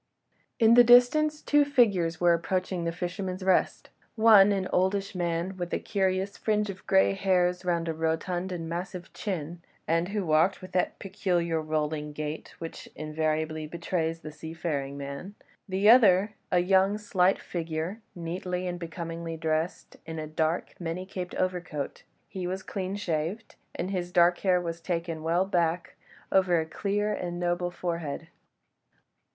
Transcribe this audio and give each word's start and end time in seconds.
In 0.59 0.73
the 0.73 0.83
distance 0.83 1.43
two 1.43 1.63
figures 1.63 2.19
were 2.19 2.33
approaching 2.33 2.85
"The 2.85 2.91
Fisherman's 2.91 3.43
Rest": 3.43 3.91
one, 4.15 4.51
an 4.51 4.67
oldish 4.73 5.13
man, 5.13 5.55
with 5.57 5.71
a 5.75 5.79
curious 5.79 6.37
fringe 6.37 6.71
of 6.71 6.87
grey 6.87 7.13
hairs 7.13 7.63
round 7.63 7.87
a 7.87 7.93
rotund 7.93 8.51
and 8.51 8.67
massive 8.67 9.13
chin, 9.13 9.61
and 9.87 10.07
who 10.09 10.25
walked 10.25 10.59
with 10.59 10.71
that 10.71 10.97
peculiar 10.97 11.61
rolling 11.61 12.13
gait 12.13 12.55
which 12.57 12.89
invariably 12.95 13.67
betrays 13.67 14.21
the 14.21 14.31
seafaring 14.31 14.97
man: 14.97 15.35
the 15.69 15.87
other, 15.87 16.33
a 16.51 16.57
young, 16.61 16.97
slight 16.97 17.37
figure, 17.37 18.01
neatly 18.15 18.65
and 18.65 18.79
becomingly 18.79 19.37
dressed 19.37 19.97
in 20.07 20.17
a 20.17 20.25
dark, 20.25 20.73
many 20.79 21.05
caped 21.05 21.35
overcoat; 21.35 22.01
he 22.27 22.47
was 22.47 22.63
clean 22.63 22.95
shaved, 22.95 23.53
and 23.75 23.91
his 23.91 24.11
dark 24.11 24.39
hair 24.39 24.59
was 24.59 24.81
taken 24.81 25.21
well 25.21 25.45
back 25.45 25.93
over 26.31 26.59
a 26.59 26.65
clear 26.65 27.13
and 27.13 27.39
noble 27.39 27.69
forehead. 27.69 28.29